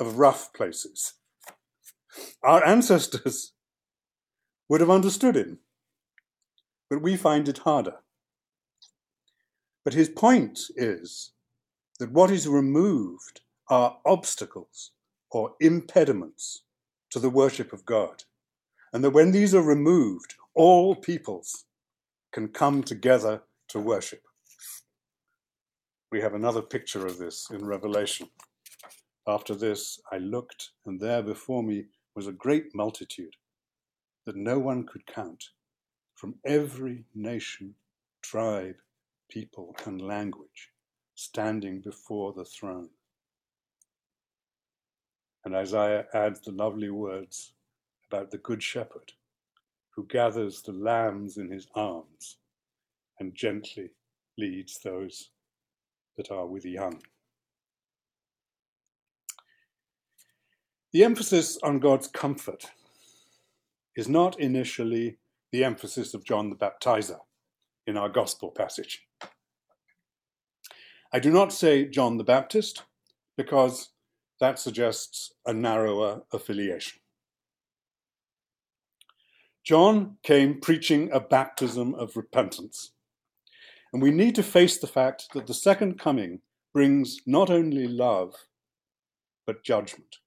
of 0.00 0.18
rough 0.18 0.50
places, 0.54 1.12
our 2.42 2.64
ancestors 2.64 3.52
would 4.70 4.80
have 4.80 4.88
understood 4.88 5.36
him, 5.36 5.58
but 6.88 7.02
we 7.02 7.18
find 7.18 7.50
it 7.50 7.58
harder. 7.58 7.96
But 9.86 9.94
his 9.94 10.08
point 10.08 10.58
is 10.74 11.30
that 12.00 12.10
what 12.10 12.32
is 12.32 12.48
removed 12.48 13.42
are 13.70 14.00
obstacles 14.04 14.90
or 15.30 15.54
impediments 15.60 16.64
to 17.10 17.20
the 17.20 17.30
worship 17.30 17.72
of 17.72 17.86
God. 17.86 18.24
And 18.92 19.04
that 19.04 19.10
when 19.10 19.30
these 19.30 19.54
are 19.54 19.62
removed, 19.62 20.34
all 20.56 20.96
peoples 20.96 21.66
can 22.32 22.48
come 22.48 22.82
together 22.82 23.44
to 23.68 23.78
worship. 23.78 24.22
We 26.10 26.20
have 26.20 26.34
another 26.34 26.62
picture 26.62 27.06
of 27.06 27.18
this 27.18 27.46
in 27.52 27.64
Revelation. 27.64 28.28
After 29.28 29.54
this, 29.54 30.00
I 30.10 30.18
looked, 30.18 30.70
and 30.86 30.98
there 30.98 31.22
before 31.22 31.62
me 31.62 31.84
was 32.16 32.26
a 32.26 32.32
great 32.32 32.74
multitude 32.74 33.36
that 34.24 34.34
no 34.34 34.58
one 34.58 34.84
could 34.84 35.06
count 35.06 35.44
from 36.16 36.34
every 36.44 37.04
nation, 37.14 37.76
tribe, 38.20 38.74
people, 39.28 39.74
and 39.84 40.00
language 40.00 40.70
standing 41.14 41.80
before 41.80 42.32
the 42.32 42.44
throne. 42.44 42.90
And 45.44 45.54
Isaiah 45.54 46.06
adds 46.12 46.40
the 46.40 46.52
lovely 46.52 46.90
words 46.90 47.52
about 48.10 48.30
the 48.30 48.38
Good 48.38 48.62
Shepherd 48.62 49.12
who 49.90 50.06
gathers 50.06 50.60
the 50.62 50.72
lambs 50.72 51.38
in 51.38 51.50
his 51.50 51.68
arms 51.74 52.36
and 53.18 53.34
gently 53.34 53.90
leads 54.36 54.78
those 54.78 55.30
that 56.16 56.30
are 56.30 56.46
with 56.46 56.64
the 56.64 56.70
young. 56.70 57.00
The 60.92 61.04
emphasis 61.04 61.58
on 61.62 61.78
God's 61.78 62.08
comfort 62.08 62.66
is 63.96 64.08
not 64.08 64.38
initially 64.38 65.16
the 65.52 65.64
emphasis 65.64 66.12
of 66.12 66.24
John 66.24 66.50
the 66.50 66.56
Baptizer 66.56 67.20
in 67.86 67.96
our 67.96 68.08
gospel 68.08 68.50
passage. 68.50 69.06
I 71.12 71.18
do 71.18 71.30
not 71.30 71.52
say 71.52 71.84
John 71.84 72.16
the 72.16 72.24
Baptist 72.24 72.82
because 73.36 73.90
that 74.40 74.58
suggests 74.58 75.32
a 75.46 75.52
narrower 75.52 76.22
affiliation. 76.32 77.00
John 79.64 80.16
came 80.22 80.60
preaching 80.60 81.10
a 81.12 81.20
baptism 81.20 81.94
of 81.94 82.16
repentance. 82.16 82.92
And 83.92 84.02
we 84.02 84.10
need 84.10 84.34
to 84.34 84.42
face 84.42 84.78
the 84.78 84.86
fact 84.86 85.28
that 85.34 85.46
the 85.46 85.54
second 85.54 85.98
coming 85.98 86.40
brings 86.72 87.20
not 87.26 87.50
only 87.50 87.88
love, 87.88 88.34
but 89.46 89.64
judgment. 89.64 90.18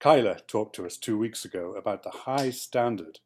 Kyla 0.00 0.38
talked 0.48 0.74
to 0.76 0.86
us 0.86 0.96
two 0.96 1.16
weeks 1.16 1.44
ago 1.44 1.74
about 1.74 2.02
the 2.02 2.10
high 2.10 2.50
standard 2.50 3.20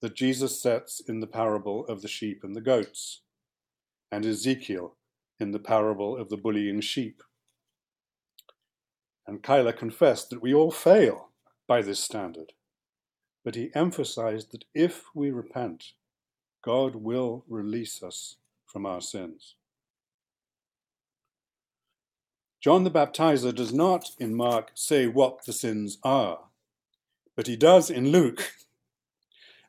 that 0.00 0.14
Jesus 0.14 0.60
sets 0.60 1.00
in 1.00 1.20
the 1.20 1.26
parable 1.26 1.86
of 1.86 2.02
the 2.02 2.08
sheep 2.08 2.42
and 2.42 2.54
the 2.54 2.60
goats, 2.60 3.20
and 4.10 4.24
Ezekiel 4.24 4.96
in 5.38 5.52
the 5.52 5.58
parable 5.58 6.16
of 6.16 6.28
the 6.28 6.36
bullying 6.36 6.80
sheep. 6.80 7.22
And 9.26 9.42
Kyla 9.42 9.72
confessed 9.72 10.30
that 10.30 10.42
we 10.42 10.52
all 10.52 10.70
fail 10.70 11.28
by 11.66 11.82
this 11.82 12.00
standard, 12.00 12.52
but 13.44 13.54
he 13.54 13.70
emphasized 13.74 14.52
that 14.52 14.64
if 14.74 15.04
we 15.14 15.30
repent, 15.30 15.92
God 16.62 16.96
will 16.96 17.44
release 17.48 18.02
us 18.02 18.36
from 18.66 18.86
our 18.86 19.00
sins. 19.00 19.54
John 22.60 22.84
the 22.84 22.90
Baptizer 22.90 23.54
does 23.54 23.72
not 23.72 24.10
in 24.18 24.34
Mark 24.34 24.72
say 24.74 25.06
what 25.06 25.46
the 25.46 25.52
sins 25.52 25.98
are, 26.04 26.40
but 27.34 27.46
he 27.46 27.56
does 27.56 27.88
in 27.88 28.10
Luke. 28.10 28.52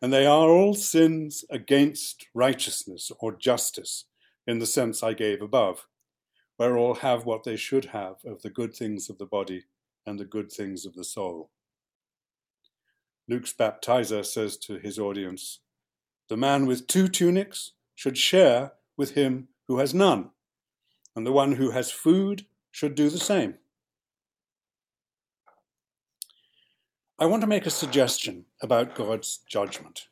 And 0.02 0.12
they 0.12 0.26
are 0.26 0.50
all 0.50 0.74
sins 0.74 1.46
against 1.50 2.26
righteousness 2.34 3.12
or 3.20 3.34
justice 3.34 4.06
in 4.48 4.60
the 4.60 4.66
sense 4.66 5.04
I 5.04 5.14
gave 5.14 5.42
above, 5.42 5.88
where 6.58 6.78
all 6.78 6.96
have 6.96 7.26
what 7.26 7.44
they 7.44 7.56
should 7.56 7.86
have 7.86 8.16
of 8.26 8.42
the 8.42 8.50
good 8.50 8.74
things 8.74 9.10
of 9.10 9.18
the 9.20 9.26
body 9.26 9.66
and 10.06 10.20
the 10.20 10.26
good 10.26 10.52
things 10.52 10.86
of 10.86 10.96
the 10.96 11.04
soul. 11.04 11.52
Luke's 13.28 13.54
baptizer 13.54 14.26
says 14.26 14.58
to 14.58 14.80
his 14.80 14.98
audience, 14.98 15.60
The 16.30 16.38
man 16.38 16.66
with 16.66 16.88
two 16.88 17.08
tunics 17.08 17.74
should 17.96 18.18
share 18.18 18.74
with 18.98 19.12
him 19.12 19.50
who 19.68 19.78
has 19.78 19.94
none, 19.94 20.32
and 21.16 21.26
the 21.26 21.32
one 21.32 21.54
who 21.54 21.72
has 21.72 21.92
food 21.92 22.46
should 22.72 22.96
do 22.96 23.10
the 23.10 23.20
same. 23.20 23.56
I 27.22 27.26
want 27.26 27.42
to 27.42 27.48
make 27.48 27.68
a 27.68 27.70
suggestion 27.70 28.46
about 28.64 28.96
God's 28.96 29.42
judgment. 29.48 30.08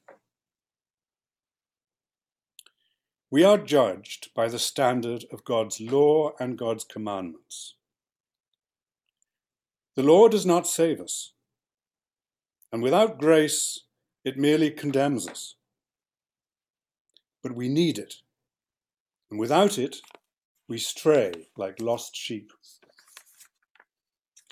We 3.32 3.44
are 3.44 3.58
judged 3.58 4.30
by 4.36 4.48
the 4.48 4.60
standard 4.60 5.26
of 5.32 5.44
God's 5.44 5.82
law 5.82 6.34
and 6.40 6.56
God's 6.56 6.84
commandments. 6.84 7.74
The 9.96 10.04
law 10.04 10.28
does 10.28 10.46
not 10.46 10.68
save 10.68 11.02
us, 11.02 11.34
and 12.72 12.84
without 12.84 13.18
grace, 13.18 13.86
it 14.24 14.38
merely 14.38 14.70
condemns 14.70 15.28
us. 15.28 15.56
But 17.42 17.56
we 17.56 17.70
need 17.70 17.98
it, 17.98 18.18
and 19.32 19.40
without 19.40 19.80
it, 19.80 19.96
we 20.68 20.78
stray 20.78 21.32
like 21.58 21.82
lost 21.82 22.16
sheep. 22.16 22.52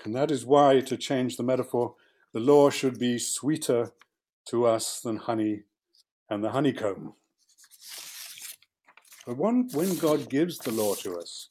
And 0.04 0.16
that 0.16 0.32
is 0.32 0.44
why, 0.44 0.80
to 0.80 0.98
change 0.98 1.38
the 1.38 1.44
metaphor, 1.44 1.94
the 2.38 2.44
law 2.44 2.70
should 2.70 3.00
be 3.00 3.18
sweeter 3.18 3.94
to 4.48 4.64
us 4.64 5.02
than 5.02 5.18
honey 5.18 5.64
and 6.30 6.44
the 6.44 6.52
honeycomb. 6.52 7.16
But 9.26 9.38
one, 9.38 9.68
when 9.74 9.98
God 9.98 10.30
gives 10.30 10.60
the 10.60 10.72
law 10.72 10.94
to 10.98 11.18
us, 11.18 11.50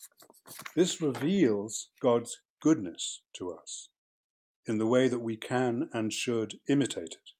this 0.77 1.03
reveals 1.03 1.89
God's 2.01 2.39
goodness 2.63 3.23
to 3.33 3.51
us 3.51 3.89
in 4.65 4.79
the 4.79 4.87
way 4.87 5.09
that 5.09 5.19
we 5.19 5.37
can 5.37 5.89
and 5.93 6.13
should 6.13 6.61
imitate 6.69 7.15
it. 7.15 7.31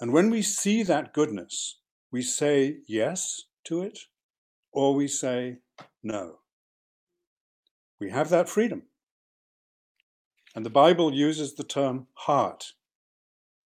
And 0.00 0.12
when 0.12 0.30
we 0.30 0.40
see 0.40 0.84
that 0.84 1.12
goodness, 1.12 1.80
we 2.12 2.22
say 2.22 2.76
yes 2.86 3.42
to 3.64 3.82
it 3.82 3.98
or 4.70 4.94
we 4.94 5.08
say 5.08 5.56
no. 6.04 6.38
We 7.98 8.10
have 8.10 8.28
that 8.30 8.48
freedom. 8.48 8.84
And 10.58 10.66
the 10.66 10.70
Bible 10.70 11.14
uses 11.14 11.54
the 11.54 11.62
term 11.62 12.08
heart 12.14 12.72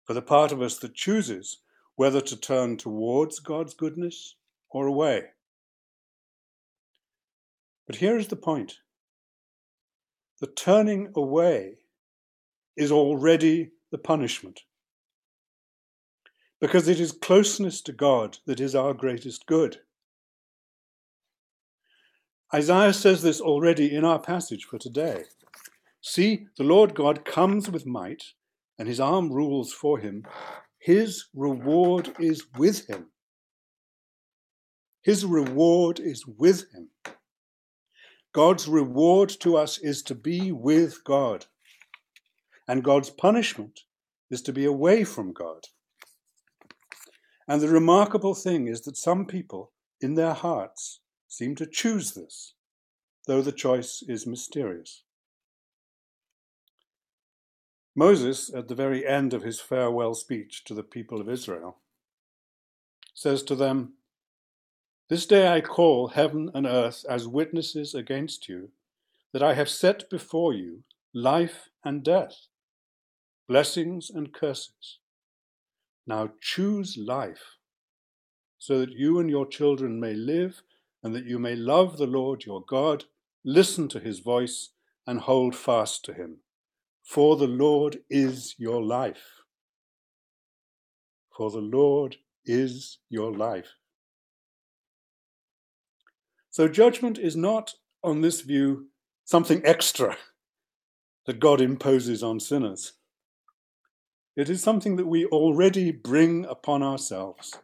for 0.06 0.14
the 0.14 0.22
part 0.22 0.54
of 0.54 0.62
us 0.62 0.78
that 0.78 0.96
chooses 0.96 1.58
whether 1.98 2.22
to 2.22 2.38
turn 2.38 2.78
towards 2.78 3.42
God's 3.42 3.74
goodness 3.74 4.36
or 4.70 4.88
away. 4.88 5.26
But 7.86 7.98
here 7.98 8.18
is 8.18 8.30
the 8.30 8.38
point 8.38 8.78
the 10.40 10.48
turning 10.48 11.12
away 11.18 11.80
is 12.78 12.94
already 12.94 13.72
the 13.92 13.98
punishment. 13.98 14.62
Because 16.62 16.88
it 16.88 17.02
is 17.02 17.12
closeness 17.12 17.82
to 17.82 17.92
God 17.92 18.38
that 18.46 18.62
is 18.62 18.74
our 18.74 18.94
greatest 18.94 19.46
good. 19.48 19.82
Isaiah 22.54 22.94
says 22.94 23.22
this 23.22 23.42
already 23.42 23.94
in 23.94 24.06
our 24.06 24.20
passage 24.20 24.64
for 24.64 24.78
today. 24.78 25.26
See, 26.02 26.48
the 26.58 26.64
Lord 26.64 26.96
God 26.96 27.26
comes 27.26 27.70
with 27.70 27.86
might, 27.86 28.24
and 28.78 28.88
his 28.88 29.00
arm 29.00 29.32
rules 29.32 29.74
for 29.74 30.00
him. 30.00 30.26
His 30.80 31.26
reward 31.34 32.16
is 32.20 32.46
with 32.58 32.88
him. 32.88 33.12
His 35.02 35.26
reward 35.26 36.00
is 36.00 36.26
with 36.26 36.72
him. 36.74 36.90
God's 38.32 38.68
reward 38.68 39.30
to 39.42 39.58
us 39.58 39.78
is 39.78 40.04
to 40.04 40.16
be 40.16 40.52
with 40.52 41.04
God, 41.04 41.48
and 42.68 42.84
God's 42.84 43.10
punishment 43.10 43.82
is 44.30 44.42
to 44.44 44.54
be 44.54 44.66
away 44.66 45.04
from 45.04 45.34
God. 45.34 45.66
And 47.48 47.62
the 47.62 47.68
remarkable 47.68 48.36
thing 48.36 48.68
is 48.68 48.82
that 48.82 48.96
some 48.96 49.26
people 49.26 49.72
in 50.00 50.14
their 50.14 50.34
hearts 50.34 51.02
seem 51.28 51.56
to 51.56 51.66
choose 51.66 52.14
this, 52.14 52.54
though 53.26 53.42
the 53.42 53.52
choice 53.52 54.04
is 54.08 54.28
mysterious. 54.28 55.04
Moses, 57.96 58.54
at 58.54 58.68
the 58.68 58.76
very 58.76 59.06
end 59.06 59.34
of 59.34 59.44
his 59.44 59.60
farewell 59.60 60.14
speech 60.14 60.64
to 60.66 60.74
the 60.74 60.84
people 60.84 61.20
of 61.20 61.30
Israel, 61.30 61.78
says 63.14 63.44
to 63.44 63.56
them, 63.56 63.94
This 65.10 65.26
day 65.26 65.48
I 65.48 65.62
call 65.62 66.10
heaven 66.10 66.52
and 66.54 66.66
earth 66.66 67.04
as 67.10 67.28
witnesses 67.28 67.96
against 67.96 68.48
you 68.48 68.70
that 69.34 69.44
I 69.44 69.54
have 69.54 69.70
set 69.70 70.10
before 70.10 70.54
you 70.54 70.84
life 71.14 71.70
and 71.84 72.04
death, 72.04 72.48
blessings 73.48 74.10
and 74.10 74.34
curses. 74.34 75.00
Now 76.06 76.32
choose 76.42 76.98
life, 76.98 77.58
so 78.58 78.80
that 78.80 78.92
you 78.92 79.20
and 79.20 79.30
your 79.30 79.48
children 79.48 80.00
may 80.00 80.14
live, 80.14 80.62
and 81.04 81.16
that 81.16 81.26
you 81.26 81.40
may 81.40 81.56
love 81.56 81.98
the 81.98 82.08
Lord 82.08 82.46
your 82.46 82.64
God, 82.64 83.06
listen 83.44 83.88
to 83.90 84.00
his 84.00 84.20
voice, 84.20 84.70
and 85.08 85.22
hold 85.22 85.56
fast 85.56 86.06
to 86.06 86.14
him 86.14 86.38
for 87.10 87.36
the 87.38 87.48
Lord 87.48 88.02
is 88.08 88.54
your 88.60 88.84
life. 88.84 89.42
For 91.36 91.50
the 91.50 91.58
Lord 91.58 92.18
is 92.46 93.00
your 93.10 93.34
life. 93.34 93.70
So 96.52 96.68
judgment 96.68 97.18
is 97.18 97.36
not, 97.36 97.74
on 98.04 98.22
this 98.22 98.42
view, 98.42 98.90
something 99.26 99.60
extra 99.66 100.18
that 101.26 101.40
God 101.40 101.62
imposes 101.62 102.22
on 102.22 102.40
sinners. 102.40 102.94
It 104.36 104.48
is 104.48 104.62
something 104.62 104.96
that 104.98 105.08
we 105.08 105.26
already 105.26 105.92
bring 105.92 106.46
upon 106.46 106.84
ourselves. 106.84 107.58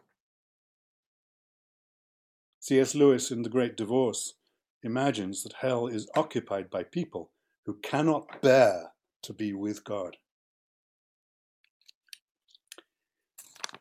C.S. 2.58 2.96
Lewis 2.96 3.30
in 3.30 3.42
The 3.42 3.48
Great 3.48 3.76
Divorce 3.76 4.34
imagines 4.82 5.44
that 5.44 5.52
hell 5.60 5.86
is 5.86 6.10
occupied 6.16 6.68
by 6.68 6.82
people 6.82 7.30
who 7.64 7.78
cannot 7.80 8.42
bear 8.42 8.90
to 9.26 9.32
be 9.32 9.52
with 9.52 9.84
God. 9.84 10.16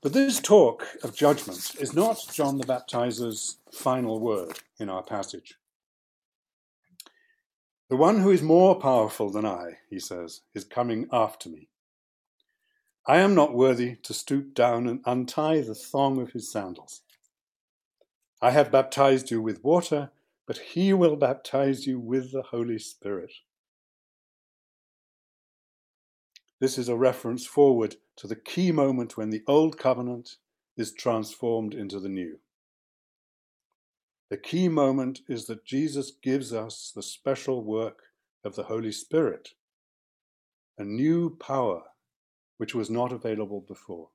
But 0.02 0.14
this 0.14 0.40
talk 0.40 0.86
of 1.04 1.16
judgment 1.16 1.76
is 1.80 1.96
not 1.96 2.28
John 2.32 2.60
the 2.60 2.66
Baptizer's 2.66 3.58
final 3.72 4.20
word 4.20 4.60
in 4.80 4.90
our 4.90 5.02
passage. 5.02 5.56
The 7.90 7.96
one 7.96 8.20
who 8.20 8.32
is 8.32 8.42
more 8.42 8.76
powerful 8.76 9.32
than 9.32 9.46
I, 9.46 9.78
he 9.90 10.00
says, 10.00 10.42
is 10.54 10.64
coming 10.64 11.08
after 11.12 11.50
me. 11.50 11.70
I 13.08 13.18
am 13.18 13.36
not 13.36 13.54
worthy 13.54 13.96
to 14.04 14.14
stoop 14.14 14.56
down 14.56 14.88
and 14.88 15.02
untie 15.06 15.62
the 15.62 15.76
thong 15.76 16.20
of 16.20 16.32
his 16.32 16.52
sandals. 16.52 17.02
I 18.42 18.52
have 18.52 18.72
baptized 18.72 19.32
you 19.32 19.42
with 19.42 19.64
water, 19.64 20.10
but 20.48 20.58
he 20.58 20.94
will 20.94 21.16
baptize 21.16 21.88
you 21.88 22.00
with 22.00 22.32
the 22.32 22.42
Holy 22.42 22.80
Spirit. 22.80 23.32
This 26.66 26.80
is 26.80 26.90
a 26.90 26.96
reference 26.96 27.46
forward 27.46 27.98
to 28.16 28.26
the 28.26 28.36
key 28.36 28.72
moment 28.72 29.18
when 29.18 29.30
the 29.30 29.44
Old 29.48 29.78
Covenant 29.78 30.38
is 30.76 30.96
transformed 30.96 31.76
into 31.76 32.00
the 32.00 32.10
New. 32.10 32.40
The 34.32 34.38
key 34.38 34.68
moment 34.68 35.20
is 35.30 35.46
that 35.46 35.64
Jesus 35.64 36.10
gives 36.24 36.52
us 36.52 36.92
the 36.96 37.04
special 37.04 37.64
work 37.64 38.00
of 38.44 38.56
the 38.56 38.64
Holy 38.64 38.92
Spirit, 38.92 39.50
a 40.80 40.84
new 40.84 41.38
power 41.40 41.84
which 42.58 42.74
was 42.74 42.90
not 42.90 43.12
available 43.12 43.62
before. 43.62 44.10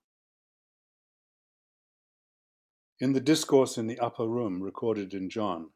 In 2.99 3.13
the 3.13 3.21
discourse 3.21 3.79
in 3.79 3.87
the 3.87 4.01
upper 4.01 4.27
room 4.27 4.61
recorded 4.61 5.15
in 5.15 5.31
John, 5.31 5.71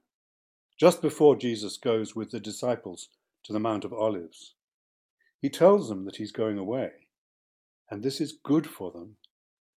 just 0.77 1.01
before 1.01 1.37
Jesus 1.37 1.77
goes 1.77 2.17
with 2.17 2.33
the 2.33 2.41
disciples 2.41 3.11
to 3.45 3.53
the 3.53 3.61
Mount 3.61 3.85
of 3.85 3.93
Olives, 3.93 4.57
he 5.45 5.51
tells 5.51 5.91
them 5.91 6.07
that 6.07 6.17
he's 6.17 6.33
going 6.33 6.57
away, 6.57 6.91
and 7.91 8.03
this 8.03 8.19
is 8.19 8.39
good 8.43 8.67
for 8.67 8.91
them 8.91 9.17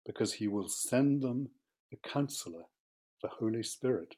because 0.07 0.35
he 0.35 0.47
will 0.47 0.69
send 0.69 1.21
them 1.21 1.49
the 1.91 1.97
counselor, 2.09 2.63
the 3.21 3.29
Holy 3.41 3.65
Spirit. 3.65 4.15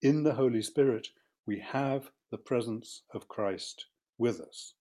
In 0.00 0.22
the 0.22 0.32
Holy 0.32 0.62
Spirit, 0.62 1.08
we 1.46 1.58
have 1.58 2.08
the 2.30 2.38
presence 2.38 3.02
of 3.12 3.28
Christ 3.28 3.84
with 4.16 4.40
us 4.40 4.72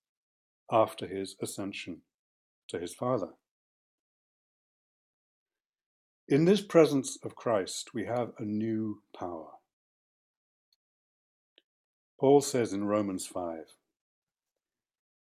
after 0.71 1.08
his 1.08 1.36
ascension 1.41 1.97
to 2.69 2.80
his 2.80 2.93
Father. 2.93 3.32
In 6.30 6.45
this 6.45 6.62
presence 6.62 7.17
of 7.21 7.36
Christ, 7.36 7.89
we 7.93 8.06
have 8.06 8.32
a 8.39 8.45
new 8.45 9.01
power. 9.13 9.49
Paul 12.17 12.39
says 12.39 12.71
in 12.71 12.86
Romans 12.86 13.28
5 13.28 13.75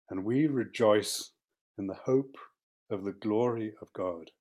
and 0.10 0.24
we 0.24 0.48
rejoice 0.48 1.32
in 1.78 1.88
the 1.88 1.94
hope 1.94 2.38
of 2.90 3.04
the 3.04 3.12
glory 3.12 3.74
of 3.82 3.94
God. 3.94 4.32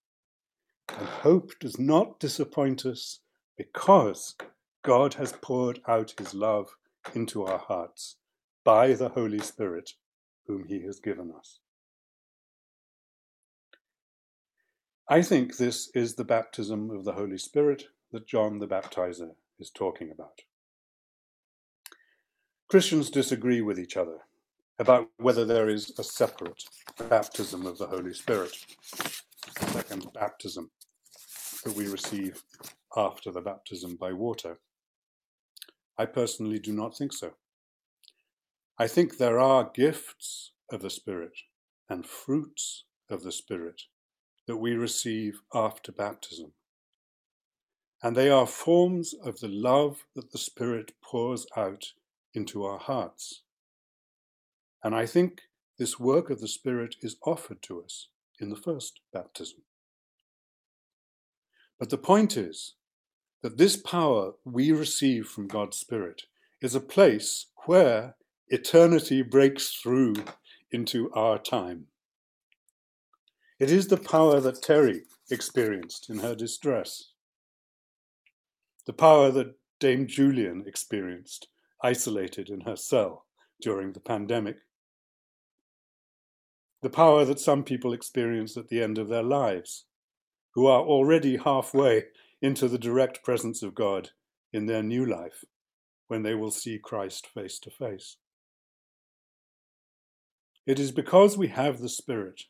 And 0.89 1.07
hope 1.07 1.53
does 1.61 1.79
not 1.79 2.19
disappoint 2.19 2.87
us 2.87 3.21
because 3.57 4.37
God 4.83 5.15
has 5.15 5.33
poured 5.33 5.81
out 5.87 6.15
his 6.19 6.35
love 6.35 6.69
into 7.15 7.45
our 7.45 7.59
hearts 7.59 8.17
by 8.65 8.95
the 8.95 9.11
Holy 9.11 9.41
Spirit, 9.41 9.91
whom 10.47 10.65
he 10.65 10.83
has 10.83 11.01
given 11.01 11.33
us. 11.37 11.59
I 15.11 15.23
think 15.23 15.57
this 15.57 15.91
is 15.95 16.15
the 16.15 16.25
baptism 16.25 16.91
of 16.91 17.05
the 17.05 17.13
Holy 17.13 17.39
Spirit 17.39 17.85
that 18.13 18.27
John 18.27 18.59
the 18.59 18.67
Baptizer 18.67 19.31
is 19.59 19.71
talking 19.71 20.11
about. 20.11 20.43
Christians 22.69 23.11
disagree 23.11 23.63
with 23.63 23.79
each 23.79 23.97
other 23.97 24.19
about 24.79 25.09
whether 25.17 25.45
there 25.45 25.69
is 25.69 25.93
a 25.99 26.05
separate 26.05 26.63
baptism 27.09 27.67
of 27.67 27.79
the 27.79 27.87
Holy 27.87 28.15
Spirit, 28.15 28.53
a 29.61 29.67
second 29.71 30.07
baptism 30.13 30.71
that 31.65 31.75
we 31.75 31.89
receive 31.89 32.43
after 32.97 33.31
the 33.33 33.41
baptism 33.41 33.97
by 33.97 34.13
water. 34.13 34.59
I 35.99 36.07
personally 36.07 36.61
do 36.61 36.73
not 36.73 36.97
think 36.97 37.13
so. 37.13 37.33
I 38.79 38.87
think 38.87 39.19
there 39.19 39.41
are 39.41 39.71
gifts 39.75 40.53
of 40.71 40.83
the 40.83 40.91
Spirit 40.91 41.37
and 41.89 42.07
fruits 42.07 42.85
of 43.11 43.25
the 43.25 43.33
Spirit 43.33 43.83
that 44.47 44.59
we 44.59 44.75
receive 44.75 45.41
after 45.53 45.91
baptism. 45.91 46.53
And 48.03 48.17
they 48.17 48.31
are 48.31 48.47
forms 48.47 49.13
of 49.25 49.41
the 49.41 49.49
love 49.49 50.07
that 50.15 50.31
the 50.31 50.39
Spirit 50.39 50.93
pours 51.03 51.47
out 51.57 51.93
into 52.33 52.65
our 52.65 52.79
hearts. 52.79 53.43
And 54.83 54.95
I 54.95 55.07
think 55.07 55.43
this 55.79 55.99
work 55.99 56.31
of 56.31 56.41
the 56.41 56.49
Spirit 56.49 56.97
is 57.03 57.17
offered 57.25 57.63
to 57.63 57.83
us 57.83 58.09
in 58.41 58.51
the 58.51 58.57
first 58.57 59.01
baptism. 59.13 59.63
But 61.79 61.91
the 61.91 61.99
point 61.99 62.37
is 62.37 62.75
that 63.43 63.57
this 63.59 63.77
power 63.77 64.33
we 64.45 64.73
receive 64.73 65.27
from 65.27 65.47
God's 65.47 65.77
Spirit 65.77 66.23
is 66.61 66.75
a 66.75 66.81
place 66.81 67.47
where 67.67 68.17
eternity 68.49 69.23
breaks 69.23 69.75
through 69.75 70.15
into 70.71 71.11
our 71.13 71.39
time. 71.39 71.87
It 73.59 73.71
is 73.71 73.89
the 73.89 73.97
power 73.97 74.41
that 74.41 74.63
Terry 74.63 75.03
experienced 75.31 76.11
in 76.11 76.19
her 76.19 76.35
distress, 76.35 77.13
the 78.87 78.93
power 78.93 79.31
that 79.33 79.55
Dame 79.81 80.07
Julian 80.07 80.65
experienced 80.67 81.49
isolated 81.83 82.49
in 82.49 82.63
her 82.63 82.77
cell 82.77 83.27
during 83.61 83.93
the 83.93 84.01
pandemic, 84.01 84.57
the 86.83 86.91
power 86.91 87.25
that 87.25 87.41
some 87.41 87.65
people 87.65 87.93
experience 87.93 88.57
at 88.57 88.69
the 88.69 88.83
end 88.83 88.99
of 88.99 89.09
their 89.09 89.23
lives, 89.23 89.85
who 90.55 90.67
are 90.67 90.83
already 90.83 91.37
halfway 91.37 92.05
into 92.41 92.69
the 92.69 92.79
direct 92.79 93.23
presence 93.25 93.63
of 93.63 93.75
God 93.75 94.11
in 94.53 94.67
their 94.67 94.83
new 94.83 95.05
life 95.05 95.45
when 96.07 96.23
they 96.23 96.35
will 96.35 96.51
see 96.51 96.79
Christ 96.79 97.27
face 97.27 97.59
to 97.61 97.71
face. 97.71 98.17
It 100.67 100.79
is 100.79 100.93
because 100.93 101.37
we 101.37 101.49
have 101.49 101.79
the 101.79 101.89
Spirit 101.89 102.43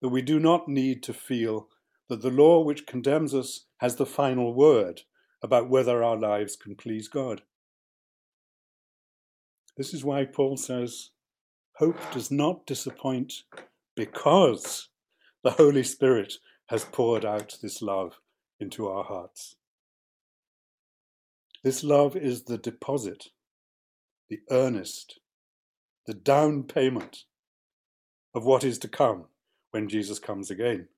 that 0.00 0.08
we 0.08 0.22
do 0.22 0.38
not 0.38 0.68
need 0.68 1.02
to 1.04 1.12
feel 1.12 1.68
that 2.08 2.22
the 2.22 2.30
law 2.30 2.62
which 2.62 2.86
condemns 2.86 3.34
us 3.34 3.66
has 3.78 3.96
the 3.96 4.06
final 4.06 4.54
word 4.54 5.02
about 5.42 5.68
whether 5.68 6.02
our 6.02 6.16
lives 6.16 6.56
can 6.56 6.74
please 6.74 7.08
God. 7.08 7.42
This 9.76 9.94
is 9.94 10.04
why 10.04 10.24
Paul 10.24 10.56
says, 10.56 11.10
Hope 11.78 11.98
does 12.12 12.32
not 12.32 12.66
disappoint 12.66 13.44
because 13.94 14.88
the 15.44 15.52
Holy 15.52 15.84
Spirit 15.84 16.34
has 16.66 16.84
poured 16.84 17.24
out 17.24 17.56
this 17.62 17.80
love 17.80 18.18
into 18.58 18.88
our 18.88 19.04
hearts. 19.04 19.54
This 21.62 21.84
love 21.84 22.16
is 22.16 22.42
the 22.42 22.58
deposit, 22.58 23.28
the 24.28 24.40
earnest, 24.50 25.20
the 26.04 26.14
down 26.14 26.64
payment 26.64 27.24
of 28.34 28.44
what 28.44 28.64
is 28.64 28.80
to 28.80 28.88
come 28.88 29.26
when 29.70 29.88
Jesus 29.88 30.18
comes 30.18 30.50
again. 30.50 30.88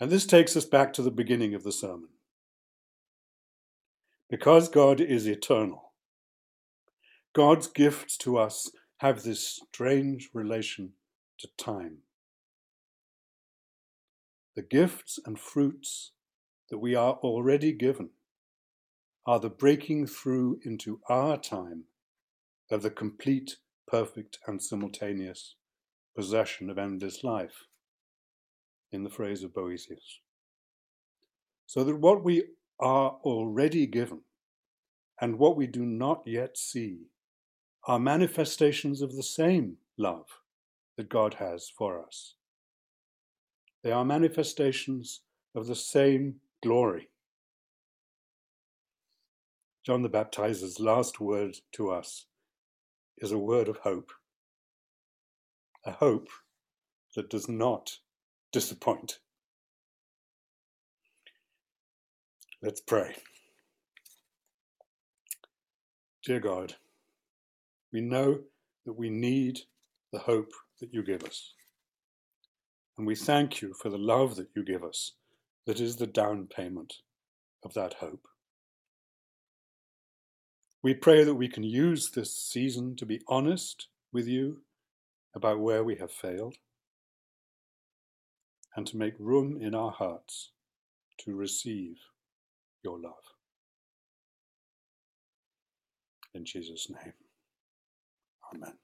And 0.00 0.10
this 0.10 0.26
takes 0.26 0.56
us 0.56 0.64
back 0.64 0.92
to 0.94 1.02
the 1.02 1.12
beginning 1.12 1.54
of 1.54 1.62
the 1.62 1.70
sermon. 1.70 2.08
Because 4.28 4.68
God 4.68 5.00
is 5.00 5.28
eternal, 5.28 5.91
God's 7.34 7.66
gifts 7.66 8.18
to 8.18 8.36
us 8.36 8.70
have 8.98 9.22
this 9.22 9.46
strange 9.46 10.28
relation 10.34 10.90
to 11.38 11.48
time. 11.56 11.98
The 14.54 14.62
gifts 14.62 15.18
and 15.24 15.40
fruits 15.40 16.12
that 16.68 16.78
we 16.78 16.94
are 16.94 17.14
already 17.14 17.72
given 17.72 18.10
are 19.26 19.40
the 19.40 19.48
breaking 19.48 20.08
through 20.08 20.60
into 20.62 21.00
our 21.08 21.38
time 21.38 21.84
of 22.70 22.82
the 22.82 22.90
complete, 22.90 23.56
perfect, 23.88 24.38
and 24.46 24.62
simultaneous 24.62 25.54
possession 26.14 26.68
of 26.68 26.76
endless 26.76 27.24
life, 27.24 27.66
in 28.90 29.04
the 29.04 29.10
phrase 29.10 29.42
of 29.42 29.54
Boethius. 29.54 30.20
So 31.66 31.82
that 31.82 31.96
what 31.96 32.22
we 32.22 32.44
are 32.78 33.18
already 33.24 33.86
given 33.86 34.20
and 35.18 35.38
what 35.38 35.56
we 35.56 35.66
do 35.66 35.86
not 35.86 36.24
yet 36.26 36.58
see 36.58 37.06
are 37.86 37.98
manifestations 37.98 39.02
of 39.02 39.16
the 39.16 39.22
same 39.22 39.76
love 39.98 40.26
that 40.96 41.08
God 41.08 41.34
has 41.34 41.70
for 41.76 42.04
us. 42.04 42.34
They 43.82 43.90
are 43.90 44.04
manifestations 44.04 45.22
of 45.54 45.66
the 45.66 45.74
same 45.74 46.36
glory. 46.62 47.08
John 49.84 50.02
the 50.02 50.08
Baptizer's 50.08 50.78
last 50.78 51.20
word 51.20 51.56
to 51.72 51.90
us 51.90 52.26
is 53.18 53.32
a 53.32 53.38
word 53.38 53.68
of 53.68 53.78
hope, 53.78 54.12
a 55.84 55.90
hope 55.90 56.28
that 57.16 57.28
does 57.28 57.48
not 57.48 57.98
disappoint. 58.52 59.18
Let's 62.62 62.80
pray. 62.80 63.16
Dear 66.24 66.38
God, 66.38 66.76
we 67.92 68.00
know 68.00 68.40
that 68.86 68.92
we 68.92 69.10
need 69.10 69.60
the 70.12 70.18
hope 70.18 70.50
that 70.80 70.92
you 70.92 71.02
give 71.02 71.24
us. 71.24 71.54
And 72.98 73.06
we 73.06 73.14
thank 73.14 73.62
you 73.62 73.74
for 73.80 73.88
the 73.88 73.98
love 73.98 74.36
that 74.36 74.48
you 74.54 74.64
give 74.64 74.84
us, 74.84 75.12
that 75.66 75.80
is 75.80 75.96
the 75.96 76.06
down 76.06 76.46
payment 76.46 76.94
of 77.64 77.74
that 77.74 77.94
hope. 77.94 78.26
We 80.82 80.94
pray 80.94 81.24
that 81.24 81.34
we 81.34 81.48
can 81.48 81.62
use 81.62 82.10
this 82.10 82.36
season 82.36 82.96
to 82.96 83.06
be 83.06 83.20
honest 83.28 83.88
with 84.12 84.26
you 84.26 84.62
about 85.34 85.60
where 85.60 85.84
we 85.84 85.96
have 85.96 86.10
failed 86.10 86.56
and 88.76 88.86
to 88.86 88.96
make 88.96 89.14
room 89.18 89.58
in 89.60 89.74
our 89.74 89.92
hearts 89.92 90.50
to 91.18 91.34
receive 91.34 91.96
your 92.82 92.98
love. 92.98 93.14
In 96.34 96.44
Jesus' 96.44 96.90
name, 96.90 97.12
Amen. 98.54 98.81